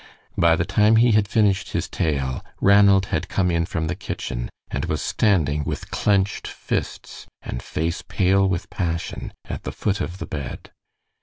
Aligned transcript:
By 0.35 0.55
the 0.55 0.65
time 0.65 0.95
he 0.95 1.11
had 1.11 1.27
finished 1.27 1.73
his 1.73 1.87
tale 1.87 2.43
Ranald 2.59 3.05
had 3.13 3.29
come 3.29 3.51
in 3.51 3.67
from 3.67 3.85
the 3.85 3.93
kitchen, 3.93 4.49
and 4.71 4.85
was 4.85 4.99
standing 4.99 5.63
with 5.63 5.91
clenched 5.91 6.47
fists 6.47 7.27
and 7.43 7.61
face 7.61 8.01
pale 8.01 8.49
with 8.49 8.71
passion 8.71 9.31
at 9.45 9.61
the 9.61 9.71
foot 9.71 10.01
of 10.01 10.17
the 10.17 10.25
bed. 10.25 10.71